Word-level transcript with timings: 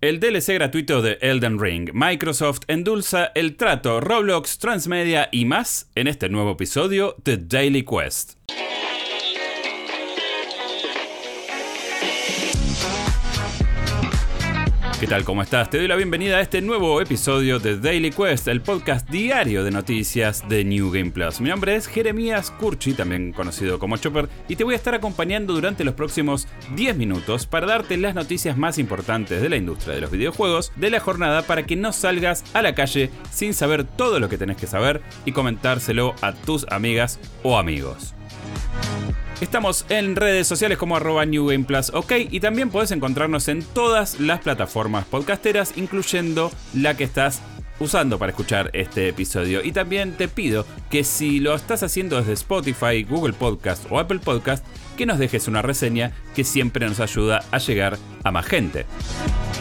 El 0.00 0.20
DLC 0.20 0.54
gratuito 0.54 1.02
de 1.02 1.18
Elden 1.20 1.58
Ring, 1.58 1.90
Microsoft 1.92 2.60
endulza 2.68 3.32
el 3.34 3.56
trato, 3.56 4.00
Roblox, 4.00 4.58
Transmedia 4.58 5.28
y 5.32 5.44
más 5.44 5.90
en 5.96 6.06
este 6.06 6.28
nuevo 6.28 6.52
episodio 6.52 7.16
de 7.24 7.36
Daily 7.36 7.84
Quest. 7.84 8.34
¿Qué 15.00 15.06
tal? 15.06 15.22
¿Cómo 15.24 15.42
estás? 15.42 15.70
Te 15.70 15.78
doy 15.78 15.86
la 15.86 15.94
bienvenida 15.94 16.38
a 16.38 16.40
este 16.40 16.60
nuevo 16.60 17.00
episodio 17.00 17.60
de 17.60 17.78
Daily 17.78 18.10
Quest, 18.10 18.48
el 18.48 18.60
podcast 18.60 19.08
diario 19.08 19.62
de 19.62 19.70
noticias 19.70 20.48
de 20.48 20.64
New 20.64 20.90
Game 20.90 21.12
Plus. 21.12 21.40
Mi 21.40 21.50
nombre 21.50 21.76
es 21.76 21.86
Jeremías 21.86 22.50
Curchi, 22.50 22.94
también 22.94 23.32
conocido 23.32 23.78
como 23.78 23.96
Chopper, 23.96 24.28
y 24.48 24.56
te 24.56 24.64
voy 24.64 24.74
a 24.74 24.76
estar 24.76 24.96
acompañando 24.96 25.54
durante 25.54 25.84
los 25.84 25.94
próximos 25.94 26.48
10 26.74 26.96
minutos 26.96 27.46
para 27.46 27.68
darte 27.68 27.96
las 27.96 28.16
noticias 28.16 28.56
más 28.56 28.76
importantes 28.76 29.40
de 29.40 29.48
la 29.48 29.56
industria 29.56 29.94
de 29.94 30.00
los 30.00 30.10
videojuegos 30.10 30.72
de 30.74 30.90
la 30.90 30.98
jornada 30.98 31.42
para 31.42 31.64
que 31.64 31.76
no 31.76 31.92
salgas 31.92 32.42
a 32.52 32.60
la 32.60 32.74
calle 32.74 33.10
sin 33.30 33.54
saber 33.54 33.84
todo 33.84 34.18
lo 34.18 34.28
que 34.28 34.36
tenés 34.36 34.56
que 34.56 34.66
saber 34.66 35.00
y 35.24 35.30
comentárselo 35.30 36.16
a 36.22 36.32
tus 36.32 36.66
amigas 36.70 37.20
o 37.44 37.56
amigos. 37.56 38.17
Estamos 39.40 39.86
en 39.88 40.16
redes 40.16 40.48
sociales 40.48 40.78
como 40.78 40.96
arroba 40.96 41.24
New 41.24 41.46
Game 41.46 41.64
Plus 41.64 41.90
OK 41.94 42.12
y 42.28 42.40
también 42.40 42.70
puedes 42.70 42.90
encontrarnos 42.90 43.46
en 43.46 43.62
todas 43.62 44.18
las 44.18 44.40
plataformas 44.40 45.04
podcasteras, 45.04 45.74
incluyendo 45.76 46.50
la 46.74 46.96
que 46.96 47.04
estás 47.04 47.40
usando 47.78 48.18
para 48.18 48.30
escuchar 48.30 48.70
este 48.72 49.08
episodio. 49.08 49.62
Y 49.62 49.70
también 49.70 50.16
te 50.16 50.26
pido 50.26 50.66
que 50.90 51.04
si 51.04 51.38
lo 51.38 51.54
estás 51.54 51.84
haciendo 51.84 52.16
desde 52.16 52.32
Spotify, 52.32 53.04
Google 53.04 53.32
Podcast 53.32 53.86
o 53.90 54.00
Apple 54.00 54.18
Podcast, 54.18 54.66
que 54.96 55.06
nos 55.06 55.20
dejes 55.20 55.46
una 55.46 55.62
reseña 55.62 56.10
que 56.34 56.42
siempre 56.42 56.88
nos 56.88 56.98
ayuda 56.98 57.44
a 57.52 57.58
llegar 57.58 57.96
a 58.17 58.17
más 58.24 58.46
gente. 58.46 58.86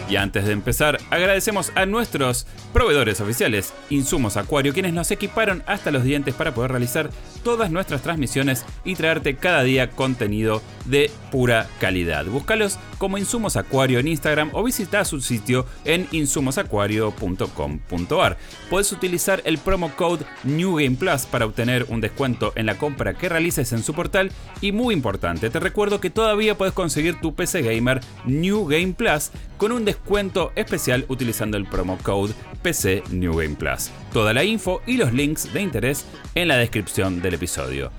Y 0.09 0.15
antes 0.15 0.45
de 0.45 0.53
empezar, 0.53 0.99
agradecemos 1.09 1.73
a 1.75 1.85
nuestros 1.85 2.47
proveedores 2.71 3.19
oficiales, 3.19 3.73
Insumos 3.89 4.37
Acuario, 4.37 4.73
quienes 4.73 4.93
nos 4.93 5.11
equiparon 5.11 5.63
hasta 5.67 5.91
los 5.91 6.05
dientes 6.05 6.33
para 6.33 6.53
poder 6.53 6.71
realizar 6.71 7.09
todas 7.43 7.71
nuestras 7.71 8.01
transmisiones 8.01 8.63
y 8.85 8.95
traerte 8.95 9.35
cada 9.35 9.63
día 9.63 9.89
contenido 9.89 10.61
de 10.85 11.11
pura 11.29 11.67
calidad. 11.81 12.25
Búscalos 12.25 12.79
como 12.97 13.17
Insumos 13.17 13.57
Acuario 13.57 13.99
en 13.99 14.07
Instagram 14.07 14.51
o 14.53 14.63
visita 14.63 15.03
su 15.03 15.19
sitio 15.19 15.65
en 15.83 16.07
insumosacuario.com.ar. 16.11 18.37
Puedes 18.69 18.93
utilizar 18.93 19.41
el 19.43 19.57
promo 19.57 19.91
code 19.95 20.25
New 20.45 20.77
Game 20.77 20.95
Plus 20.95 21.25
para 21.25 21.45
obtener 21.45 21.85
un 21.89 21.99
descuento 21.99 22.53
en 22.55 22.65
la 22.65 22.77
compra 22.77 23.13
que 23.13 23.27
realices 23.27 23.73
en 23.73 23.83
su 23.83 23.93
portal 23.93 24.31
y 24.61 24.71
muy 24.71 24.93
importante, 24.93 25.49
te 25.49 25.59
recuerdo 25.59 25.99
que 25.99 26.09
todavía 26.09 26.57
puedes 26.57 26.73
conseguir 26.73 27.19
tu 27.19 27.35
PC 27.35 27.61
Gamer 27.61 27.99
New 28.25 28.46
Game 28.55 28.93
Plus 28.93 29.31
con 29.57 29.71
un 29.71 29.85
descuento 29.85 30.51
especial 30.55 31.05
utilizando 31.07 31.57
el 31.57 31.65
promo 31.65 31.97
code 32.01 32.33
PC 32.61 33.03
New 33.11 33.35
Game 33.35 33.55
Plus. 33.55 33.91
Toda 34.13 34.33
la 34.33 34.43
info 34.43 34.81
y 34.85 34.97
los 34.97 35.13
links 35.13 35.53
de 35.53 35.61
interés 35.61 36.05
en 36.35 36.47
la 36.47 36.57
descripción 36.57 37.21
del 37.21 37.35
episodio. 37.35 37.91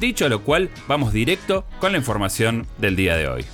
Dicho 0.00 0.28
lo 0.28 0.42
cual, 0.42 0.70
vamos 0.88 1.12
directo 1.12 1.64
con 1.80 1.92
la 1.92 1.98
información 1.98 2.66
del 2.78 2.96
día 2.96 3.16
de 3.16 3.28
hoy. 3.28 3.44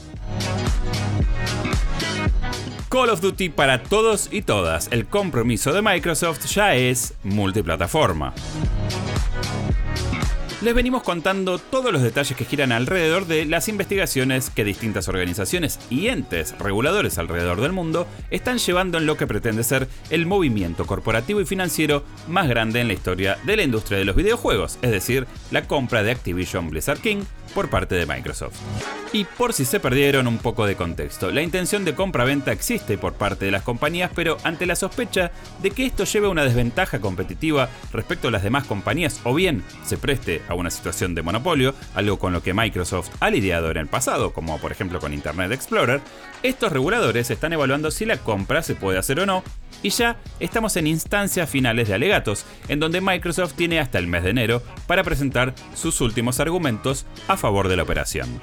Call 2.89 3.09
of 3.09 3.22
Duty 3.22 3.48
para 3.48 3.83
todos 3.83 4.28
y 4.31 4.42
todas. 4.42 4.89
El 4.92 5.06
compromiso 5.06 5.72
de 5.72 5.81
Microsoft 5.81 6.44
ya 6.47 6.75
es 6.75 7.14
multiplataforma. 7.25 8.34
Les 10.62 10.74
venimos 10.74 11.02
contando 11.02 11.58
todos 11.58 11.92
los 11.92 12.02
detalles 12.02 12.36
que 12.38 12.44
giran 12.44 12.70
alrededor 12.70 13.27
de 13.27 13.44
las 13.46 13.66
investigaciones 13.66 14.48
que 14.48 14.62
distintas 14.62 15.08
organizaciones 15.08 15.80
y 15.91 16.06
entes 16.06 16.56
reguladores 16.56 17.19
alrededor 17.19 17.60
del 17.60 17.72
mundo 17.72 18.06
están 18.30 18.58
llevando 18.58 18.98
en 18.98 19.06
lo 19.06 19.16
que 19.16 19.27
pretende 19.27 19.64
ser 19.64 19.88
el 20.10 20.24
movimiento 20.24 20.86
corporativo 20.86 21.41
y 21.41 21.46
financiero 21.46 22.04
más 22.28 22.48
grande 22.48 22.80
en 22.80 22.86
la 22.86 22.94
historia 22.94 23.38
de 23.44 23.56
la 23.56 23.64
industria 23.64 23.98
de 23.98 24.04
los 24.04 24.14
videojuegos, 24.14 24.78
es 24.82 24.92
decir, 24.92 25.27
la 25.50 25.66
compra 25.66 26.04
de 26.04 26.12
Activision 26.12 26.70
Blizzard 26.70 27.00
King 27.00 27.25
por 27.54 27.69
parte 27.69 27.97
de 27.97 28.06
Microsoft. 28.06 28.60
Y 29.15 29.25
por 29.25 29.53
si 29.53 29.67
se 29.67 29.78
perdieron 29.78 30.27
un 30.27 30.39
poco 30.39 30.65
de 30.65 30.75
contexto, 30.75 31.31
la 31.31 31.43
intención 31.43 31.84
de 31.84 31.95
compra-venta 31.95 32.50
existe 32.50 32.97
por 32.97 33.12
parte 33.12 33.45
de 33.45 33.50
las 33.50 33.62
compañías, 33.62 34.11
pero 34.15 34.39
ante 34.43 34.65
la 34.65 34.75
sospecha 34.75 35.33
de 35.61 35.71
que 35.71 35.84
esto 35.84 36.05
lleve 36.05 36.28
a 36.28 36.31
una 36.31 36.45
desventaja 36.45 36.99
competitiva 36.99 37.69
respecto 37.93 38.28
a 38.28 38.31
las 38.31 38.43
demás 38.43 38.65
compañías 38.65 39.21
o 39.25 39.34
bien 39.34 39.65
se 39.84 39.99
preste 39.99 40.41
a 40.49 40.55
una 40.55 40.71
situación 40.71 41.15
de 41.15 41.21
monopolio, 41.21 41.75
algo 41.95 42.19
con 42.19 42.33
lo 42.33 42.43
que 42.43 42.55
Microsoft 42.55 43.11
ha 43.21 43.28
lidiado 43.28 43.71
en 43.71 43.77
el 43.77 43.87
pasado, 43.87 44.33
como 44.33 44.59
por 44.59 44.73
ejemplo 44.73 44.99
con 44.99 45.12
Internet 45.12 45.53
Explorer, 45.53 46.00
estos 46.43 46.73
reguladores 46.73 47.31
están 47.31 47.53
evaluando 47.53 47.91
si 47.91 48.06
la 48.06 48.17
compra 48.17 48.62
se 48.62 48.75
puede 48.75 48.99
hacer 48.99 49.21
o 49.21 49.27
no 49.27 49.44
y 49.83 49.91
ya 49.91 50.17
estamos 50.41 50.77
en 50.77 50.87
instancias 50.87 51.50
finales 51.50 51.89
de 51.89 51.94
alegatos, 51.94 52.47
en 52.69 52.81
donde 52.81 53.03
Microsoft 53.03 53.55
tiene 53.55 53.79
hasta 53.79 53.99
el 53.99 54.06
mes 54.06 54.23
de 54.23 54.31
enero 54.31 54.62
para 54.87 55.05
presentar 55.05 55.55
sus 55.75 56.00
últimos 56.00 56.41
argumentos 56.41 57.05
a 57.29 57.37
favor 57.37 57.69
de 57.69 57.77
la 57.77 57.83
operación. 57.83 58.41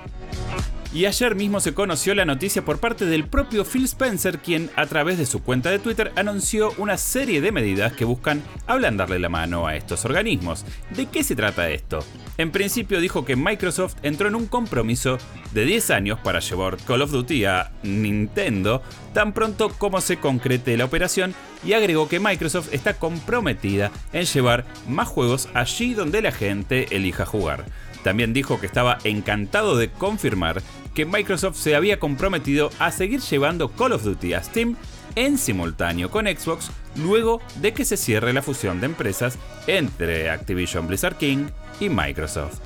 Y 0.92 1.06
ayer 1.06 1.36
mismo 1.36 1.60
se 1.60 1.76
conoció 1.76 2.16
la 2.16 2.26
noticia 2.26 2.66
por 2.66 2.80
parte 2.80 3.06
del 3.06 3.28
propio 3.28 3.64
Phil 3.64 3.86
Spencer, 3.86 4.40
quien 4.40 4.72
a 4.76 4.88
través 4.88 5.20
de 5.20 5.28
su 5.28 5.44
cuenta 5.44 5.70
de 5.70 5.78
Twitter 5.78 6.12
anunció 6.16 6.74
una 6.80 6.98
serie 6.98 7.42
de 7.42 7.52
medidas 7.52 7.94
que 7.94 8.06
buscan 8.06 8.42
ablandarle 8.66 9.20
la 9.20 9.30
mano 9.30 9.68
a 9.68 9.76
estos 9.76 10.04
organismos. 10.06 10.66
¿De 10.90 11.06
qué 11.06 11.24
se 11.24 11.36
trata 11.36 11.70
esto? 11.70 12.00
En 12.40 12.50
principio 12.50 13.00
dijo 13.02 13.24
que 13.24 13.36
Microsoft 13.36 13.98
entró 14.02 14.30
en 14.30 14.36
un 14.36 14.48
compromiso 14.48 15.20
de 15.52 15.66
10 15.66 15.92
años 15.92 16.20
para 16.24 16.40
llevar 16.40 16.78
Call 16.78 17.04
of 17.04 17.12
Duty 17.12 17.46
a 17.46 17.72
Nintendo 17.84 18.82
tan 19.14 19.34
pronto 19.34 19.70
como 19.70 20.02
se 20.02 20.18
concrete 20.18 20.76
la 20.76 20.86
operación 20.86 21.36
y 21.64 21.74
agregó 21.74 22.10
que 22.10 22.20
Microsoft 22.20 22.74
está 22.74 22.96
comprometida 22.96 23.92
en 24.12 24.26
llevar 24.26 24.66
más 24.88 25.08
juegos 25.08 25.50
allí 25.54 25.94
donde 25.94 26.24
la 26.24 26.32
gente 26.32 26.96
elija 26.96 27.28
jugar. 27.28 27.66
También 28.04 28.34
dijo 28.34 28.60
que 28.60 28.66
estaba 28.66 28.98
encantado 29.04 29.76
de 29.76 29.90
confirmar 29.90 30.62
que 30.94 31.06
Microsoft 31.06 31.58
se 31.58 31.76
había 31.76 32.00
comprometido 32.00 32.70
a 32.80 32.92
seguir 32.92 33.22
llevando 33.22 33.70
Call 33.70 33.94
of 33.94 34.04
Duty 34.04 34.34
a 34.34 34.44
Steam 34.44 34.76
en 35.16 35.38
simultáneo 35.38 36.10
con 36.10 36.26
Xbox 36.26 36.72
luego 36.96 37.42
de 37.62 37.74
que 37.74 37.86
se 37.86 37.98
cierre 37.98 38.34
la 38.34 38.42
fusión 38.42 38.80
de 38.80 38.88
empresas 38.88 39.38
entre 39.68 40.30
Activision 40.30 40.88
Blizzard 40.88 41.18
King 41.18 41.48
y 41.80 41.90
Microsoft. 41.90 42.60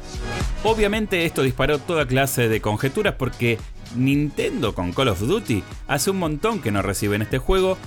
Obviamente 0.64 1.26
esto 1.26 1.44
disparó 1.44 1.80
toda 1.80 2.08
clase 2.08 2.50
de 2.50 2.62
conjeturas 2.62 3.16
porque 3.18 3.58
Nintendo 3.96 4.74
con 4.74 4.92
Call 4.92 5.10
of 5.10 5.20
Duty 5.20 5.64
hace 5.88 6.12
un 6.12 6.20
montón 6.20 6.62
que 6.62 6.72
no 6.72 6.82
reciben 6.82 7.22
este 7.22 7.38
juego 7.38 7.78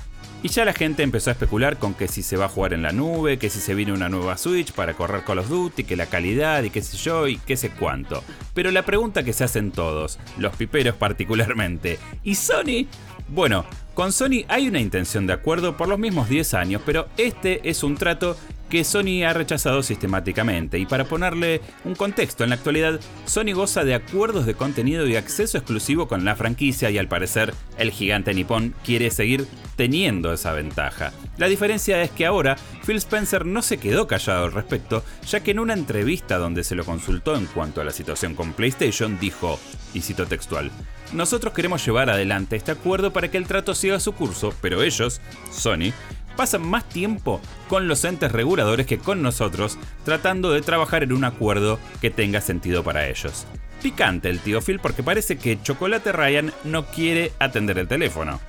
y 0.43 0.49
ya 0.49 0.65
la 0.65 0.73
gente 0.73 1.03
empezó 1.03 1.31
a 1.31 1.33
especular 1.33 1.79
con 1.79 1.95
que 1.95 2.09
si 2.09 2.23
se 2.23 2.37
va 2.37 2.45
a 2.45 2.49
jugar 2.49 2.73
en 2.73 2.83
la 2.83 2.93
nube, 2.93 3.39
que 3.39 3.51
si 3.51 3.61
se 3.61 3.75
viene 3.75 3.93
una 3.93 4.09
nueva 4.09 4.37
Switch 4.37 4.73
para 4.73 4.95
correr 4.95 5.25
Call 5.25 5.41
of 5.41 5.49
Duty, 5.49 5.85
que 5.85 5.97
la 5.97 6.07
calidad 6.07 6.63
y 6.63 6.71
qué 6.71 6.83
sé 6.83 6.97
yo 6.97 7.27
y 7.27 7.39
qué 7.39 7.57
sé 7.57 7.71
cuánto. 7.71 8.23
Pero 8.55 8.71
la 8.71 8.85
pregunta 8.85 9.23
que 9.23 9.33
se 9.33 9.45
hacen 9.45 9.73
todos, 9.73 10.19
los 10.39 10.55
piperos 10.57 10.95
particularmente, 10.95 11.99
¿y 12.23 12.35
Sony? 12.35 12.87
Bueno, 13.29 13.65
con 13.95 14.13
Sony 14.13 14.45
hay 14.49 14.69
una 14.69 14.79
intención 14.79 15.27
de 15.27 15.33
acuerdo 15.33 15.77
por 15.77 15.89
los 15.89 15.99
mismos 15.99 16.29
10 16.29 16.55
años, 16.55 16.83
pero 16.85 17.09
este 17.17 17.69
es 17.69 17.83
un 17.83 17.97
trato 17.97 18.37
que 18.69 18.85
Sony 18.85 19.25
ha 19.27 19.33
rechazado 19.33 19.83
sistemáticamente. 19.83 20.79
Y 20.79 20.87
para 20.87 21.05
ponerle 21.05 21.61
un 21.85 21.95
contexto, 21.95 22.45
en 22.45 22.51
la 22.51 22.57
actualidad 22.57 23.01
Sony 23.25 23.53
goza 23.55 23.85
de 23.85 23.95
acuerdos 23.95 24.47
de 24.47 24.55
contenido 24.55 25.07
y 25.07 25.17
acceso 25.17 25.59
exclusivo 25.59 26.09
con 26.09 26.25
la 26.25 26.37
franquicia 26.37 26.91
y 26.91 26.99
al 26.99 27.09
parecer 27.09 27.55
el 27.79 27.91
gigante 27.91 28.35
nipón 28.35 28.75
quiere 28.85 29.11
seguir 29.11 29.47
teniendo 29.77 30.33
esa 30.33 30.53
ventaja. 30.53 31.13
La 31.37 31.49
diferencia 31.49 32.03
es 32.03 32.11
que 32.11 32.27
ahora 32.27 32.57
Phil 32.85 32.97
Spencer 32.97 33.45
no 33.45 33.63
se 33.63 33.79
quedó 33.79 34.07
callado 34.07 34.47
al 34.47 34.53
respecto, 34.53 35.05
ya 35.29 35.41
que 35.41 35.51
en 35.51 35.59
una 35.59 35.75
entrevista 35.75 36.39
donde 36.39 36.65
se 36.65 36.75
lo 36.75 36.85
consultó 36.85 37.37
en 37.37 37.47
cuanto 37.47 37.81
a 37.81 37.85
la 37.85 37.93
situación 37.93 38.35
con 38.35 38.53
PlayStation 38.53 39.19
dijo, 39.21 39.61
y 39.93 40.01
cito 40.01 40.27
textual, 40.27 40.71
nosotros 41.13 41.53
queremos 41.53 41.85
llevar 41.85 42.11
adelante 42.11 42.57
este 42.57 42.73
acuerdo 42.73 43.13
para 43.13 43.31
que 43.31 43.37
el 43.37 43.47
trato 43.47 43.75
siga 43.75 44.01
su 44.01 44.13
curso, 44.13 44.55
pero 44.61 44.83
ellos, 44.83 45.21
Sony, 45.53 45.93
pasan 46.37 46.63
más 46.63 46.89
tiempo 46.89 47.41
con 47.69 47.89
los 47.89 48.05
entes 48.05 48.33
reguladores 48.33 48.87
que 48.87 48.99
con 48.99 49.23
nosotros, 49.23 49.79
tratando 50.05 50.53
de 50.53 50.63
trabajar 50.63 51.03
en 51.03 51.13
un 51.13 51.25
acuerdo 51.25 51.79
que 52.01 52.11
tenga 52.11 52.41
sentido 52.41 52.85
para 52.85 53.09
ellos. 53.09 53.47
Picante 53.83 54.31
el 54.31 54.41
tío 54.41 54.61
Phil 54.61 54.81
porque 54.81 55.03
parece 55.03 55.37
que 55.39 55.61
Chocolate 55.63 56.13
Ryan 56.13 56.53
no 56.65 56.87
quiere 56.87 57.33
atender 57.39 57.79
el 57.79 57.89
teléfono. 57.89 58.41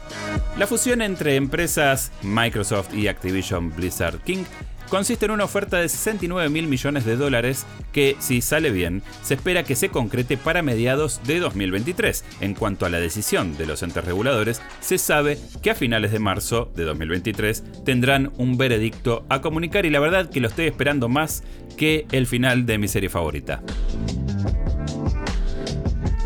La 0.57 0.67
fusión 0.67 1.01
entre 1.01 1.35
empresas 1.35 2.11
Microsoft 2.23 2.93
y 2.93 3.07
Activision 3.07 3.75
Blizzard 3.75 4.19
King 4.19 4.45
consiste 4.89 5.25
en 5.25 5.31
una 5.31 5.45
oferta 5.45 5.77
de 5.77 5.89
69 5.89 6.49
mil 6.49 6.67
millones 6.67 7.05
de 7.05 7.15
dólares 7.15 7.65
que, 7.91 8.15
si 8.19 8.41
sale 8.41 8.71
bien, 8.71 9.03
se 9.21 9.35
espera 9.35 9.63
que 9.63 9.75
se 9.75 9.89
concrete 9.89 10.37
para 10.37 10.61
mediados 10.61 11.21
de 11.25 11.39
2023. 11.39 12.23
En 12.41 12.53
cuanto 12.53 12.85
a 12.85 12.89
la 12.89 12.99
decisión 12.99 13.57
de 13.57 13.65
los 13.65 13.83
entes 13.83 14.03
reguladores, 14.03 14.61
se 14.79 14.97
sabe 14.97 15.37
que 15.61 15.71
a 15.71 15.75
finales 15.75 16.11
de 16.11 16.19
marzo 16.19 16.71
de 16.75 16.83
2023 16.83 17.83
tendrán 17.85 18.31
un 18.37 18.57
veredicto 18.57 19.25
a 19.29 19.41
comunicar 19.41 19.85
y 19.85 19.89
la 19.89 19.99
verdad 19.99 20.29
que 20.29 20.39
lo 20.39 20.47
estoy 20.47 20.67
esperando 20.67 21.09
más 21.09 21.43
que 21.77 22.05
el 22.11 22.27
final 22.27 22.65
de 22.65 22.77
mi 22.77 22.87
serie 22.87 23.09
favorita. 23.09 23.61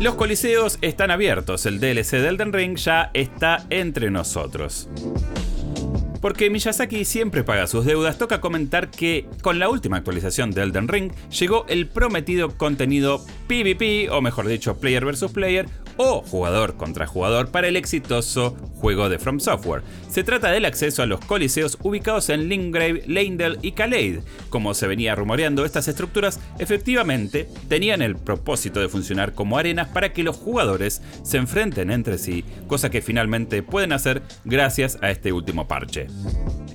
Los 0.00 0.16
coliseos 0.16 0.78
están 0.80 1.12
abiertos, 1.12 1.64
el 1.64 1.78
DLC 1.78 2.12
de 2.12 2.28
Elden 2.28 2.52
Ring 2.52 2.76
ya 2.76 3.10
está 3.14 3.64
entre 3.70 4.10
nosotros. 4.10 4.88
Porque 6.22 6.48
Miyazaki 6.48 7.04
siempre 7.04 7.42
paga 7.42 7.66
sus 7.66 7.84
deudas, 7.84 8.16
toca 8.16 8.40
comentar 8.40 8.90
que 8.90 9.26
con 9.42 9.58
la 9.58 9.68
última 9.68 9.96
actualización 9.96 10.52
de 10.52 10.62
Elden 10.62 10.86
Ring 10.86 11.12
llegó 11.30 11.66
el 11.68 11.88
prometido 11.88 12.56
contenido 12.56 13.22
PvP, 13.48 14.08
o 14.08 14.22
mejor 14.22 14.46
dicho, 14.46 14.78
Player 14.78 15.04
vs. 15.04 15.32
Player, 15.32 15.66
o 15.96 16.22
jugador 16.22 16.76
contra 16.76 17.06
jugador 17.06 17.50
para 17.50 17.68
el 17.68 17.76
exitoso 17.76 18.56
juego 18.76 19.08
de 19.08 19.18
From 19.18 19.40
Software. 19.40 19.82
Se 20.08 20.24
trata 20.24 20.50
del 20.50 20.64
acceso 20.64 21.02
a 21.02 21.06
los 21.06 21.20
coliseos 21.20 21.78
ubicados 21.82 22.28
en 22.28 22.48
Lingrave, 22.48 23.02
Leindel 23.06 23.58
y 23.62 23.72
Kaleid. 23.72 24.20
Como 24.50 24.74
se 24.74 24.86
venía 24.86 25.14
rumoreando, 25.14 25.64
estas 25.64 25.88
estructuras 25.88 26.40
efectivamente 26.58 27.48
tenían 27.68 28.02
el 28.02 28.16
propósito 28.16 28.80
de 28.80 28.88
funcionar 28.88 29.34
como 29.34 29.58
arenas 29.58 29.88
para 29.88 30.12
que 30.12 30.22
los 30.22 30.36
jugadores 30.36 31.02
se 31.22 31.38
enfrenten 31.38 31.90
entre 31.90 32.18
sí, 32.18 32.44
cosa 32.66 32.90
que 32.90 33.02
finalmente 33.02 33.62
pueden 33.62 33.92
hacer 33.92 34.22
gracias 34.44 34.98
a 35.02 35.10
este 35.10 35.32
último 35.32 35.68
parche. 35.68 36.06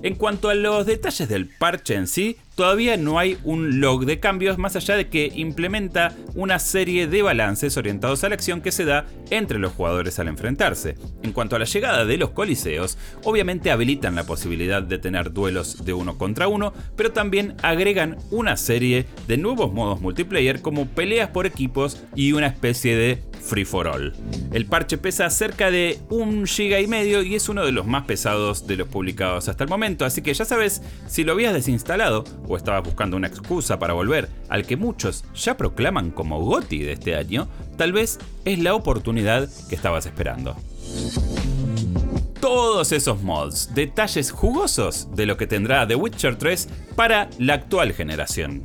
En 0.04 0.16
cuanto 0.16 0.50
a 0.50 0.56
los 0.56 0.86
detalles 0.86 1.28
del 1.28 1.48
parche 1.48 1.95
en 1.95 2.07
sí, 2.07 2.38
todavía 2.56 2.98
no 2.98 3.19
hay 3.19 3.38
un 3.44 3.81
log 3.81 4.06
de 4.06 4.19
cambios 4.19 4.57
más 4.57 4.75
allá 4.75 4.95
de 4.95 5.10
que 5.10 5.31
implementa 5.36 6.16
una 6.36 6.60
serie 6.60 7.07
de 7.07 7.22
balances 7.22 7.78
orientados 7.78 8.24
a 8.24 8.30
la 8.30 8.36
acción 8.36 8.62
que 8.62 8.72
se 8.72 8.86
da 8.86 9.06
entre 9.31 9.60
los 9.60 9.74
jugadores 9.74 10.19
al 10.19 10.28
enfrentarse. 10.28 10.95
En 11.24 11.34
cuanto 11.34 11.56
a 11.56 11.60
la 11.60 11.66
llegada 11.66 12.06
de 12.06 12.18
los 12.18 12.30
coliseos, 12.30 12.98
obviamente 13.24 13.72
habilitan 13.72 14.16
la 14.16 14.25
posibilidad 14.25 14.81
de 14.81 14.98
tener 15.00 15.34
duelos 15.34 15.84
de 15.84 15.94
uno 15.94 16.18
contra 16.18 16.48
uno, 16.48 16.74
pero 16.95 17.12
también 17.12 17.56
agregan 17.62 18.18
una 18.31 18.56
serie 18.56 19.07
de 19.28 19.38
nuevos 19.38 19.74
modos 19.74 20.00
multiplayer 20.00 20.62
como 20.62 20.88
peleas 20.88 21.30
por 21.30 21.45
equipos 21.48 22.04
y 22.16 22.34
una 22.34 22.48
especie 22.48 22.95
de 22.95 23.24
free 23.48 23.66
for 23.66 23.88
all. 23.88 24.14
El 24.52 24.66
parche 24.66 24.98
pesa 24.98 25.30
cerca 25.30 25.72
de 25.72 26.00
un 26.10 26.46
giga 26.46 26.80
y 26.80 26.88
medio 26.88 27.24
y 27.24 27.36
es 27.36 27.50
uno 27.50 27.66
de 27.66 27.72
los 27.72 27.86
más 27.86 28.06
pesados 28.06 28.68
de 28.68 28.76
los 28.76 28.88
publicados 28.88 29.48
hasta 29.48 29.64
el 29.64 29.70
momento, 29.70 30.06
así 30.06 30.22
que 30.22 30.34
ya 30.34 30.46
sabes, 30.46 30.82
si 31.08 31.24
lo 31.24 31.32
habías 31.34 31.54
desinstalado 31.54 32.24
o 32.48 32.58
estabas 32.58 32.84
buscando 32.84 33.18
una 33.18 33.28
excusa 33.28 33.80
para 33.80 33.94
volver 33.94 34.30
al 34.50 34.66
que 34.66 34.78
muchos 34.78 35.24
ya 35.34 35.58
proclaman 35.58 36.12
como 36.12 36.42
GOTI 36.42 36.80
de 36.80 36.92
este 36.94 37.16
año, 37.16 37.48
tal 37.78 37.94
vez 37.94 38.20
es 38.46 38.60
la 38.60 38.76
oportunidad 38.76 39.50
que 39.70 39.76
estabas 39.76 40.06
esperando 40.06 40.56
todos 42.40 42.92
esos 42.92 43.22
mods, 43.24 43.74
detalles 43.74 44.32
jugosos 44.32 45.10
de 45.16 45.26
lo 45.26 45.38
que 45.38 45.48
tendrá 45.48 45.88
The 45.88 45.96
Witcher 45.96 46.38
3 46.38 46.70
para 46.96 47.30
la 47.40 47.56
actual 47.56 47.94
generación. 47.94 48.64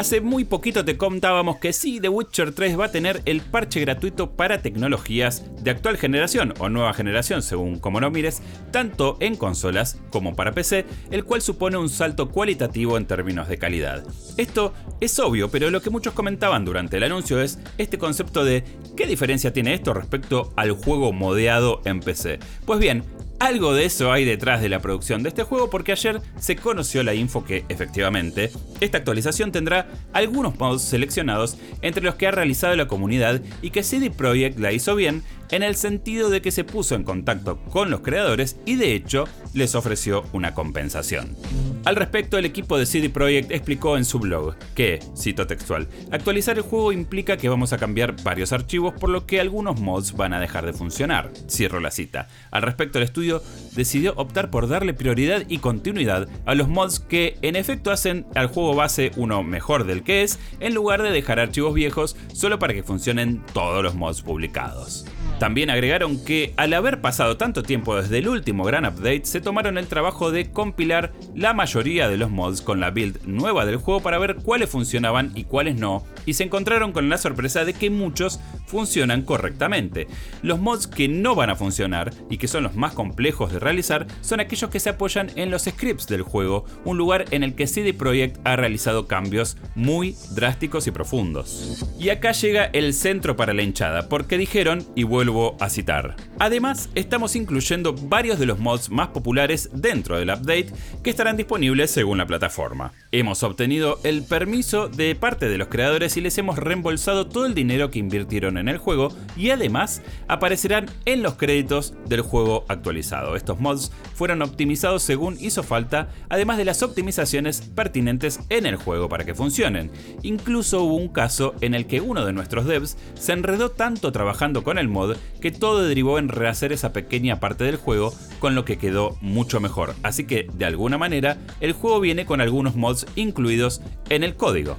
Hace 0.00 0.22
muy 0.22 0.46
poquito 0.46 0.82
te 0.82 0.96
contábamos 0.96 1.58
que 1.58 1.74
sí, 1.74 2.00
The 2.00 2.08
Witcher 2.08 2.54
3 2.54 2.80
va 2.80 2.86
a 2.86 2.90
tener 2.90 3.20
el 3.26 3.42
parche 3.42 3.80
gratuito 3.80 4.30
para 4.30 4.62
tecnologías 4.62 5.44
de 5.62 5.70
actual 5.70 5.98
generación 5.98 6.54
o 6.58 6.70
nueva 6.70 6.94
generación, 6.94 7.42
según 7.42 7.78
como 7.78 8.00
lo 8.00 8.10
mires, 8.10 8.40
tanto 8.70 9.18
en 9.20 9.36
consolas 9.36 10.00
como 10.08 10.34
para 10.34 10.52
PC, 10.52 10.86
el 11.10 11.26
cual 11.26 11.42
supone 11.42 11.76
un 11.76 11.90
salto 11.90 12.30
cualitativo 12.30 12.96
en 12.96 13.04
términos 13.04 13.46
de 13.46 13.58
calidad. 13.58 14.02
Esto 14.38 14.72
es 15.02 15.18
obvio, 15.18 15.50
pero 15.50 15.70
lo 15.70 15.82
que 15.82 15.90
muchos 15.90 16.14
comentaban 16.14 16.64
durante 16.64 16.96
el 16.96 17.02
anuncio 17.02 17.38
es 17.38 17.58
este 17.76 17.98
concepto 17.98 18.42
de 18.42 18.64
¿qué 18.96 19.06
diferencia 19.06 19.52
tiene 19.52 19.74
esto 19.74 19.92
respecto 19.92 20.54
al 20.56 20.70
juego 20.70 21.12
modeado 21.12 21.82
en 21.84 22.00
PC? 22.00 22.38
Pues 22.64 22.80
bien, 22.80 23.04
algo 23.40 23.72
de 23.72 23.86
eso 23.86 24.12
hay 24.12 24.26
detrás 24.26 24.60
de 24.60 24.68
la 24.68 24.80
producción 24.80 25.22
de 25.22 25.30
este 25.30 25.44
juego 25.44 25.70
porque 25.70 25.92
ayer 25.92 26.20
se 26.38 26.56
conoció 26.56 27.02
la 27.02 27.14
info 27.14 27.42
que 27.42 27.64
efectivamente 27.70 28.50
esta 28.80 28.98
actualización 28.98 29.52
tendrá 29.52 29.88
algunos 30.12 30.58
mods 30.58 30.82
seleccionados 30.82 31.56
entre 31.82 32.02
los 32.02 32.14
que 32.14 32.26
ha 32.26 32.30
realizado 32.30 32.74
la 32.76 32.88
comunidad 32.88 33.40
y 33.62 33.70
que 33.70 33.82
CD 33.82 34.10
Projekt 34.10 34.58
la 34.58 34.72
hizo 34.72 34.94
bien 34.94 35.22
en 35.50 35.62
el 35.62 35.74
sentido 35.76 36.30
de 36.30 36.42
que 36.42 36.50
se 36.50 36.64
puso 36.64 36.94
en 36.94 37.04
contacto 37.04 37.58
con 37.70 37.90
los 37.90 38.00
creadores 38.00 38.56
y 38.66 38.76
de 38.76 38.94
hecho 38.94 39.24
les 39.52 39.74
ofreció 39.74 40.24
una 40.32 40.54
compensación. 40.54 41.36
Al 41.84 41.96
respecto, 41.96 42.36
el 42.36 42.44
equipo 42.44 42.78
de 42.78 42.86
CD 42.86 43.08
Projekt 43.08 43.50
explicó 43.50 43.96
en 43.96 44.04
su 44.04 44.18
blog 44.18 44.54
que, 44.74 45.00
cito 45.16 45.46
textual, 45.46 45.88
actualizar 46.10 46.56
el 46.56 46.62
juego 46.62 46.92
implica 46.92 47.36
que 47.36 47.48
vamos 47.48 47.72
a 47.72 47.78
cambiar 47.78 48.22
varios 48.22 48.52
archivos 48.52 48.92
por 48.94 49.08
lo 49.08 49.26
que 49.26 49.40
algunos 49.40 49.80
mods 49.80 50.12
van 50.12 50.34
a 50.34 50.40
dejar 50.40 50.66
de 50.66 50.72
funcionar. 50.72 51.30
Cierro 51.48 51.80
la 51.80 51.90
cita. 51.90 52.28
Al 52.50 52.62
respecto, 52.62 52.98
el 52.98 53.04
estudio 53.04 53.42
decidió 53.72 54.12
optar 54.16 54.50
por 54.50 54.68
darle 54.68 54.94
prioridad 54.94 55.44
y 55.48 55.58
continuidad 55.58 56.28
a 56.44 56.54
los 56.54 56.68
mods 56.68 57.00
que 57.00 57.38
en 57.42 57.56
efecto 57.56 57.90
hacen 57.90 58.26
al 58.34 58.48
juego 58.48 58.69
base 58.74 59.10
uno 59.16 59.42
mejor 59.42 59.84
del 59.84 60.02
que 60.02 60.22
es, 60.22 60.38
en 60.60 60.74
lugar 60.74 61.02
de 61.02 61.10
dejar 61.10 61.38
archivos 61.38 61.74
viejos 61.74 62.16
solo 62.32 62.58
para 62.58 62.74
que 62.74 62.82
funcionen 62.82 63.42
todos 63.52 63.82
los 63.82 63.94
mods 63.94 64.22
publicados. 64.22 65.06
También 65.38 65.70
agregaron 65.70 66.22
que 66.22 66.52
al 66.58 66.74
haber 66.74 67.00
pasado 67.00 67.38
tanto 67.38 67.62
tiempo 67.62 67.96
desde 67.96 68.18
el 68.18 68.28
último 68.28 68.62
gran 68.62 68.84
update, 68.84 69.24
se 69.24 69.40
tomaron 69.40 69.78
el 69.78 69.86
trabajo 69.86 70.30
de 70.30 70.50
compilar 70.50 71.12
la 71.34 71.54
mayoría 71.54 72.08
de 72.08 72.18
los 72.18 72.30
mods 72.30 72.60
con 72.60 72.78
la 72.78 72.90
build 72.90 73.24
nueva 73.24 73.64
del 73.64 73.76
juego 73.76 74.00
para 74.00 74.18
ver 74.18 74.36
cuáles 74.36 74.68
funcionaban 74.68 75.32
y 75.34 75.44
cuáles 75.44 75.76
no, 75.76 76.04
y 76.26 76.34
se 76.34 76.44
encontraron 76.44 76.92
con 76.92 77.08
la 77.08 77.18
sorpresa 77.18 77.64
de 77.64 77.74
que 77.74 77.90
muchos 77.90 78.40
funcionan 78.66 79.22
correctamente. 79.22 80.06
Los 80.42 80.60
mods 80.60 80.86
que 80.86 81.08
no 81.08 81.34
van 81.34 81.50
a 81.50 81.56
funcionar 81.56 82.12
y 82.28 82.38
que 82.38 82.48
son 82.48 82.62
los 82.62 82.74
más 82.74 82.94
complejos 82.94 83.52
de 83.52 83.58
realizar 83.58 84.06
son 84.20 84.40
aquellos 84.40 84.70
que 84.70 84.80
se 84.80 84.90
apoyan 84.90 85.30
en 85.36 85.50
los 85.50 85.64
scripts 85.64 86.06
del 86.06 86.22
juego, 86.22 86.64
un 86.84 86.98
lugar 86.98 87.24
en 87.30 87.42
el 87.42 87.54
que 87.54 87.66
CD 87.66 87.92
Projekt 87.92 88.38
ha 88.44 88.56
realizado 88.56 89.06
cambios 89.06 89.56
muy 89.74 90.16
drásticos 90.30 90.86
y 90.86 90.90
profundos. 90.90 91.84
Y 91.98 92.10
acá 92.10 92.32
llega 92.32 92.64
el 92.66 92.94
centro 92.94 93.36
para 93.36 93.54
la 93.54 93.62
hinchada, 93.62 94.08
porque 94.08 94.38
dijeron, 94.38 94.84
y 94.94 95.02
vuelvo 95.02 95.56
a 95.60 95.68
citar. 95.68 96.16
Además, 96.38 96.88
estamos 96.94 97.36
incluyendo 97.36 97.94
varios 97.94 98.38
de 98.38 98.46
los 98.46 98.58
mods 98.58 98.90
más 98.90 99.08
populares 99.08 99.70
dentro 99.72 100.18
del 100.18 100.30
update 100.30 100.72
que 101.02 101.10
estarán 101.10 101.36
disponibles 101.36 101.90
según 101.90 102.18
la 102.18 102.26
plataforma. 102.26 102.92
Hemos 103.12 103.42
obtenido 103.42 103.98
el 104.04 104.22
permiso 104.24 104.88
de 104.88 105.14
parte 105.14 105.48
de 105.48 105.58
los 105.58 105.68
creadores 105.68 106.09
y 106.16 106.20
les 106.20 106.36
hemos 106.38 106.58
reembolsado 106.58 107.26
todo 107.26 107.46
el 107.46 107.54
dinero 107.54 107.90
que 107.90 107.98
invirtieron 107.98 108.58
en 108.58 108.68
el 108.68 108.78
juego 108.78 109.12
y 109.36 109.50
además 109.50 110.02
aparecerán 110.28 110.86
en 111.04 111.22
los 111.22 111.34
créditos 111.34 111.94
del 112.06 112.20
juego 112.22 112.64
actualizado. 112.68 113.36
Estos 113.36 113.60
mods 113.60 113.92
fueron 114.14 114.42
optimizados 114.42 115.02
según 115.02 115.36
hizo 115.40 115.62
falta, 115.62 116.08
además 116.28 116.58
de 116.58 116.64
las 116.64 116.82
optimizaciones 116.82 117.60
pertinentes 117.60 118.40
en 118.48 118.66
el 118.66 118.76
juego 118.76 119.08
para 119.08 119.24
que 119.24 119.34
funcionen. 119.34 119.90
Incluso 120.22 120.82
hubo 120.82 120.96
un 120.96 121.08
caso 121.08 121.54
en 121.60 121.74
el 121.74 121.86
que 121.86 122.00
uno 122.00 122.24
de 122.24 122.32
nuestros 122.32 122.66
devs 122.66 122.96
se 123.14 123.32
enredó 123.32 123.70
tanto 123.70 124.12
trabajando 124.12 124.62
con 124.62 124.78
el 124.78 124.88
mod 124.88 125.16
que 125.40 125.50
todo 125.50 125.82
derivó 125.86 126.18
en 126.18 126.28
rehacer 126.28 126.72
esa 126.72 126.92
pequeña 126.92 127.40
parte 127.40 127.64
del 127.64 127.76
juego, 127.76 128.14
con 128.38 128.54
lo 128.54 128.64
que 128.64 128.78
quedó 128.78 129.16
mucho 129.20 129.60
mejor. 129.60 129.94
Así 130.02 130.24
que, 130.24 130.46
de 130.52 130.64
alguna 130.64 130.98
manera, 130.98 131.38
el 131.60 131.72
juego 131.72 132.00
viene 132.00 132.26
con 132.26 132.40
algunos 132.40 132.76
mods 132.76 133.06
incluidos 133.16 133.82
en 134.08 134.24
el 134.24 134.36
código. 134.36 134.76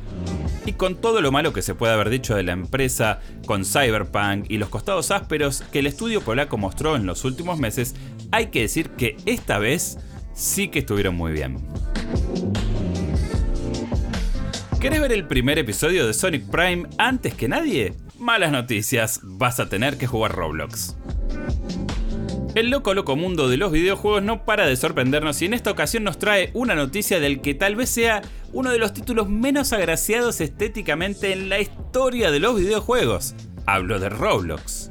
Y 0.65 0.73
con 0.73 0.95
todo 0.95 1.21
lo 1.21 1.31
malo 1.31 1.53
que 1.53 1.61
se 1.61 1.75
puede 1.75 1.93
haber 1.93 2.09
dicho 2.09 2.35
de 2.35 2.43
la 2.43 2.51
empresa, 2.51 3.19
con 3.45 3.65
Cyberpunk 3.65 4.45
y 4.49 4.57
los 4.57 4.69
costados 4.69 5.11
ásperos 5.11 5.63
que 5.71 5.79
el 5.79 5.87
estudio 5.87 6.21
polaco 6.21 6.57
mostró 6.57 6.95
en 6.95 7.05
los 7.05 7.25
últimos 7.25 7.57
meses, 7.57 7.95
hay 8.31 8.47
que 8.47 8.61
decir 8.61 8.91
que 8.91 9.17
esta 9.25 9.57
vez 9.57 9.97
sí 10.33 10.67
que 10.67 10.79
estuvieron 10.79 11.15
muy 11.15 11.31
bien. 11.31 11.57
¿Querés 14.79 15.01
ver 15.01 15.11
el 15.11 15.27
primer 15.27 15.59
episodio 15.59 16.07
de 16.07 16.13
Sonic 16.13 16.49
Prime 16.49 16.87
antes 16.97 17.33
que 17.33 17.47
nadie? 17.47 17.95
malas 18.21 18.51
noticias, 18.51 19.19
vas 19.23 19.59
a 19.59 19.67
tener 19.67 19.97
que 19.97 20.05
jugar 20.05 20.33
Roblox. 20.33 20.95
El 22.53 22.69
loco 22.69 22.93
loco 22.93 23.15
mundo 23.15 23.47
de 23.47 23.55
los 23.55 23.71
videojuegos 23.71 24.23
no 24.23 24.43
para 24.43 24.67
de 24.67 24.75
sorprendernos 24.75 25.41
y 25.41 25.45
en 25.45 25.53
esta 25.53 25.71
ocasión 25.71 26.03
nos 26.03 26.19
trae 26.19 26.51
una 26.53 26.75
noticia 26.75 27.21
del 27.21 27.39
que 27.39 27.53
tal 27.53 27.77
vez 27.77 27.89
sea 27.89 28.21
uno 28.51 28.71
de 28.71 28.77
los 28.77 28.91
títulos 28.91 29.29
menos 29.29 29.71
agraciados 29.71 30.41
estéticamente 30.41 31.31
en 31.31 31.47
la 31.47 31.61
historia 31.61 32.29
de 32.29 32.41
los 32.41 32.57
videojuegos. 32.57 33.35
Hablo 33.65 33.99
de 33.99 34.09
Roblox. 34.09 34.90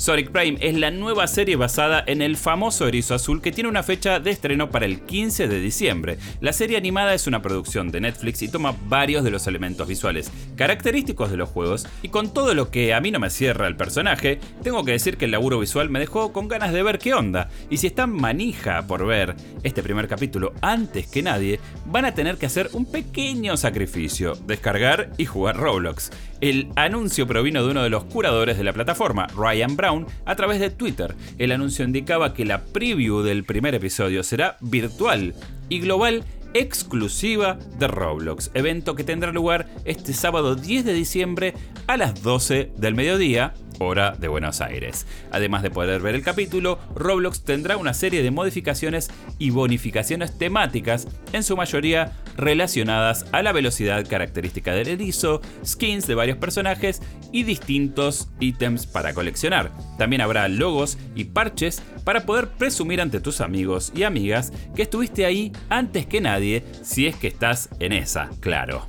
Sonic 0.00 0.30
Prime 0.30 0.56
es 0.62 0.78
la 0.78 0.90
nueva 0.90 1.26
serie 1.26 1.56
basada 1.56 2.02
en 2.06 2.22
el 2.22 2.38
famoso 2.38 2.88
erizo 2.88 3.14
azul 3.14 3.42
que 3.42 3.52
tiene 3.52 3.68
una 3.68 3.82
fecha 3.82 4.18
de 4.18 4.30
estreno 4.30 4.70
para 4.70 4.86
el 4.86 5.02
15 5.02 5.46
de 5.46 5.60
diciembre. 5.60 6.16
La 6.40 6.54
serie 6.54 6.78
animada 6.78 7.12
es 7.12 7.26
una 7.26 7.42
producción 7.42 7.90
de 7.90 8.00
Netflix 8.00 8.40
y 8.40 8.48
toma 8.48 8.74
varios 8.86 9.24
de 9.24 9.30
los 9.30 9.46
elementos 9.46 9.86
visuales 9.86 10.32
característicos 10.56 11.30
de 11.30 11.36
los 11.36 11.50
juegos 11.50 11.86
y 12.00 12.08
con 12.08 12.32
todo 12.32 12.54
lo 12.54 12.70
que 12.70 12.94
a 12.94 13.00
mí 13.02 13.10
no 13.10 13.20
me 13.20 13.28
cierra 13.28 13.66
el 13.66 13.76
personaje, 13.76 14.40
tengo 14.62 14.86
que 14.86 14.92
decir 14.92 15.18
que 15.18 15.26
el 15.26 15.32
laburo 15.32 15.60
visual 15.60 15.90
me 15.90 15.98
dejó 15.98 16.32
con 16.32 16.48
ganas 16.48 16.72
de 16.72 16.82
ver 16.82 16.98
qué 16.98 17.12
onda. 17.12 17.50
Y 17.68 17.76
si 17.76 17.88
están 17.88 18.10
manija 18.10 18.86
por 18.86 19.06
ver 19.06 19.36
este 19.64 19.82
primer 19.82 20.08
capítulo 20.08 20.54
antes 20.62 21.08
que 21.08 21.22
nadie, 21.22 21.60
van 21.84 22.06
a 22.06 22.14
tener 22.14 22.38
que 22.38 22.46
hacer 22.46 22.70
un 22.72 22.90
pequeño 22.90 23.58
sacrificio, 23.58 24.32
descargar 24.46 25.10
y 25.18 25.26
jugar 25.26 25.58
Roblox. 25.58 26.10
El 26.40 26.68
anuncio 26.74 27.26
provino 27.26 27.62
de 27.62 27.70
uno 27.70 27.82
de 27.82 27.90
los 27.90 28.04
curadores 28.04 28.56
de 28.56 28.64
la 28.64 28.72
plataforma, 28.72 29.26
Ryan 29.36 29.76
Brown, 29.76 30.06
a 30.24 30.36
través 30.36 30.58
de 30.58 30.70
Twitter. 30.70 31.14
El 31.36 31.52
anuncio 31.52 31.84
indicaba 31.84 32.32
que 32.32 32.46
la 32.46 32.64
preview 32.64 33.20
del 33.20 33.44
primer 33.44 33.74
episodio 33.74 34.22
será 34.22 34.56
virtual 34.60 35.34
y 35.68 35.80
global 35.80 36.24
exclusiva 36.54 37.58
de 37.78 37.86
Roblox, 37.88 38.50
evento 38.54 38.94
que 38.94 39.04
tendrá 39.04 39.32
lugar 39.32 39.68
este 39.84 40.14
sábado 40.14 40.56
10 40.56 40.86
de 40.86 40.94
diciembre 40.94 41.54
a 41.86 41.98
las 41.98 42.22
12 42.22 42.72
del 42.74 42.94
mediodía 42.94 43.52
hora 43.80 44.14
de 44.18 44.28
Buenos 44.28 44.60
Aires. 44.60 45.06
Además 45.32 45.62
de 45.62 45.70
poder 45.70 46.00
ver 46.00 46.14
el 46.14 46.22
capítulo, 46.22 46.78
Roblox 46.94 47.42
tendrá 47.44 47.76
una 47.76 47.94
serie 47.94 48.22
de 48.22 48.30
modificaciones 48.30 49.10
y 49.38 49.50
bonificaciones 49.50 50.36
temáticas, 50.36 51.08
en 51.32 51.42
su 51.42 51.56
mayoría 51.56 52.12
relacionadas 52.36 53.26
a 53.32 53.42
la 53.42 53.52
velocidad 53.52 54.06
característica 54.06 54.72
del 54.72 54.88
erizo, 54.88 55.40
skins 55.64 56.06
de 56.06 56.14
varios 56.14 56.38
personajes 56.38 57.02
y 57.32 57.44
distintos 57.44 58.28
ítems 58.40 58.86
para 58.86 59.14
coleccionar. 59.14 59.72
También 59.98 60.22
habrá 60.22 60.48
logos 60.48 60.98
y 61.14 61.24
parches 61.24 61.82
para 62.04 62.26
poder 62.26 62.48
presumir 62.48 63.00
ante 63.00 63.20
tus 63.20 63.40
amigos 63.40 63.92
y 63.94 64.02
amigas 64.02 64.52
que 64.74 64.82
estuviste 64.82 65.24
ahí 65.24 65.52
antes 65.68 66.06
que 66.06 66.20
nadie, 66.20 66.64
si 66.82 67.06
es 67.06 67.16
que 67.16 67.28
estás 67.28 67.70
en 67.78 67.92
esa, 67.92 68.30
claro. 68.40 68.86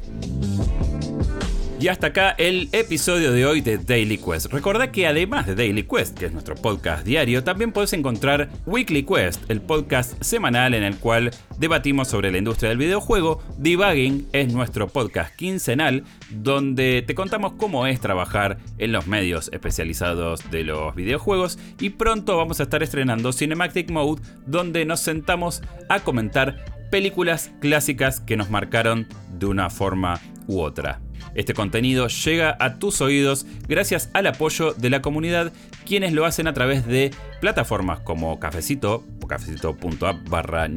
Y 1.81 1.87
hasta 1.87 2.07
acá 2.07 2.35
el 2.37 2.69
episodio 2.73 3.31
de 3.31 3.43
hoy 3.43 3.61
de 3.61 3.79
Daily 3.79 4.19
Quest. 4.19 4.53
Recordá 4.53 4.91
que 4.91 5.07
además 5.07 5.47
de 5.47 5.55
Daily 5.55 5.81
Quest, 5.81 6.15
que 6.15 6.27
es 6.27 6.31
nuestro 6.31 6.53
podcast 6.53 7.03
diario, 7.03 7.43
también 7.43 7.71
puedes 7.71 7.91
encontrar 7.93 8.49
Weekly 8.67 9.01
Quest, 9.01 9.49
el 9.49 9.61
podcast 9.61 10.21
semanal 10.21 10.75
en 10.75 10.83
el 10.83 10.97
cual 10.97 11.31
debatimos 11.57 12.07
sobre 12.07 12.31
la 12.31 12.37
industria 12.37 12.69
del 12.69 12.77
videojuego. 12.77 13.41
Debugging 13.57 14.27
es 14.31 14.53
nuestro 14.53 14.89
podcast 14.89 15.35
quincenal 15.35 16.03
donde 16.29 17.01
te 17.01 17.15
contamos 17.15 17.53
cómo 17.53 17.87
es 17.87 17.99
trabajar 17.99 18.59
en 18.77 18.91
los 18.91 19.07
medios 19.07 19.49
especializados 19.51 20.51
de 20.51 20.63
los 20.63 20.93
videojuegos 20.93 21.57
y 21.79 21.89
pronto 21.89 22.37
vamos 22.37 22.59
a 22.59 22.63
estar 22.63 22.83
estrenando 22.83 23.33
Cinematic 23.33 23.89
Mode 23.89 24.21
donde 24.45 24.85
nos 24.85 24.99
sentamos 24.99 25.63
a 25.89 26.01
comentar 26.01 26.63
películas 26.91 27.49
clásicas 27.59 28.19
que 28.19 28.37
nos 28.37 28.51
marcaron 28.51 29.07
de 29.31 29.47
una 29.47 29.71
forma 29.71 30.19
u 30.45 30.59
otra. 30.59 31.01
Este 31.35 31.53
contenido 31.53 32.07
llega 32.07 32.55
a 32.59 32.75
tus 32.75 33.01
oídos 33.01 33.45
gracias 33.67 34.09
al 34.13 34.27
apoyo 34.27 34.73
de 34.73 34.89
la 34.89 35.01
comunidad, 35.01 35.51
quienes 35.85 36.13
lo 36.13 36.25
hacen 36.25 36.47
a 36.47 36.53
través 36.53 36.85
de 36.85 37.11
plataformas 37.39 37.99
como 38.01 38.39
Cafecito, 38.39 39.03
cafecito.app 39.31 40.29
barra 40.29 40.67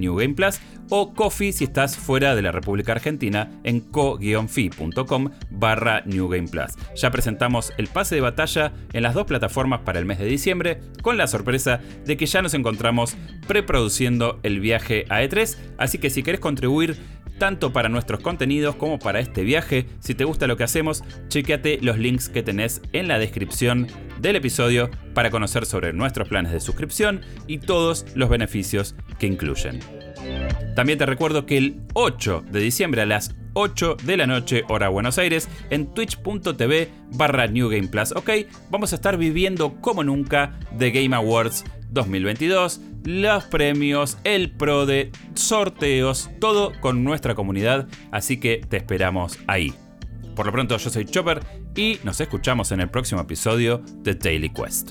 o 0.90 1.12
Coffee 1.14 1.52
si 1.52 1.64
estás 1.64 1.96
fuera 1.96 2.34
de 2.36 2.42
la 2.42 2.52
República 2.52 2.92
Argentina 2.92 3.50
en 3.64 3.80
co-fi.com 3.80 5.30
barra 5.50 6.02
New 6.04 6.28
Game 6.28 6.48
Plus. 6.48 6.72
Ya 6.94 7.10
presentamos 7.10 7.72
el 7.78 7.88
pase 7.88 8.14
de 8.14 8.20
batalla 8.20 8.72
en 8.92 9.02
las 9.02 9.14
dos 9.14 9.26
plataformas 9.26 9.80
para 9.80 9.98
el 9.98 10.04
mes 10.04 10.18
de 10.18 10.26
diciembre, 10.26 10.80
con 11.02 11.16
la 11.16 11.26
sorpresa 11.26 11.80
de 12.04 12.16
que 12.16 12.26
ya 12.26 12.42
nos 12.42 12.54
encontramos 12.54 13.16
preproduciendo 13.48 14.38
el 14.42 14.60
viaje 14.60 15.06
a 15.08 15.22
E3, 15.22 15.56
así 15.78 15.98
que 15.98 16.10
si 16.10 16.22
querés 16.22 16.40
contribuir 16.40 16.96
tanto 17.38 17.72
para 17.72 17.88
nuestros 17.88 18.20
contenidos 18.20 18.76
como 18.76 18.98
para 18.98 19.20
este 19.20 19.42
viaje. 19.42 19.86
Si 20.00 20.14
te 20.14 20.24
gusta 20.24 20.46
lo 20.46 20.56
que 20.56 20.64
hacemos, 20.64 21.02
chequeate 21.28 21.78
los 21.82 21.98
links 21.98 22.28
que 22.28 22.42
tenés 22.42 22.80
en 22.92 23.08
la 23.08 23.18
descripción 23.18 23.86
del 24.20 24.36
episodio 24.36 24.90
para 25.14 25.30
conocer 25.30 25.66
sobre 25.66 25.92
nuestros 25.92 26.28
planes 26.28 26.52
de 26.52 26.60
suscripción 26.60 27.20
y 27.46 27.58
todos 27.58 28.06
los 28.14 28.28
beneficios 28.28 28.94
que 29.18 29.26
incluyen. 29.26 29.80
También 30.74 30.98
te 30.98 31.06
recuerdo 31.06 31.46
que 31.46 31.56
el 31.56 31.80
8 31.94 32.44
de 32.50 32.60
diciembre 32.60 33.02
a 33.02 33.06
las 33.06 33.34
8 33.54 33.96
de 34.02 34.16
la 34.16 34.26
noche, 34.26 34.64
hora 34.68 34.88
Buenos 34.88 35.18
Aires, 35.18 35.48
en 35.70 35.86
twitch.tv 35.94 36.90
barra 37.12 37.46
New 37.46 37.68
Game 37.68 37.88
Plus. 37.88 38.12
Ok, 38.12 38.30
vamos 38.70 38.92
a 38.92 38.96
estar 38.96 39.16
viviendo 39.16 39.80
como 39.80 40.02
nunca 40.02 40.58
The 40.76 40.90
Game 40.90 41.14
Awards 41.14 41.64
2022 41.94 42.80
los 43.04 43.44
premios, 43.44 44.18
el 44.24 44.50
pro 44.50 44.86
de 44.86 45.10
sorteos, 45.34 46.30
todo 46.40 46.72
con 46.80 47.04
nuestra 47.04 47.34
comunidad, 47.34 47.86
así 48.10 48.38
que 48.38 48.62
te 48.68 48.78
esperamos 48.78 49.38
ahí. 49.46 49.74
Por 50.34 50.46
lo 50.46 50.52
pronto 50.52 50.76
yo 50.76 50.90
soy 50.90 51.04
Chopper 51.04 51.40
y 51.76 51.98
nos 52.02 52.20
escuchamos 52.20 52.72
en 52.72 52.80
el 52.80 52.90
próximo 52.90 53.20
episodio 53.20 53.82
de 54.02 54.14
Daily 54.14 54.50
Quest. 54.50 54.90